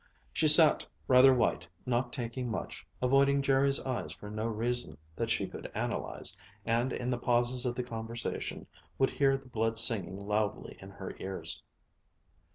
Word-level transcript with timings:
She 0.33 0.47
sat, 0.47 0.83
rather 1.07 1.31
white, 1.31 1.67
not 1.85 2.11
talking 2.11 2.49
much, 2.49 2.87
avoiding 3.03 3.43
Jerry's 3.43 3.79
eyes 3.81 4.11
for 4.11 4.31
no 4.31 4.47
reason 4.47 4.97
that 5.15 5.29
she 5.29 5.47
could 5.47 5.71
analyze, 5.75 6.35
and, 6.65 6.91
in 6.91 7.11
the 7.11 7.19
pauses 7.19 7.67
of 7.67 7.75
the 7.75 7.83
conversation, 7.83 8.65
could 8.97 9.11
hear 9.11 9.37
the 9.37 9.47
blood 9.47 9.77
singing 9.77 10.17
loudly 10.27 10.75
in 10.79 10.89
her 10.89 11.15
ears. 11.19 11.61